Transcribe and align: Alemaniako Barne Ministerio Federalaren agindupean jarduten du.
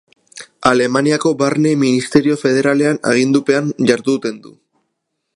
Alemaniako 0.67 1.33
Barne 1.41 1.73
Ministerio 1.83 2.37
Federalaren 2.45 2.99
agindupean 3.11 3.69
jarduten 3.91 4.41
du. 4.47 4.55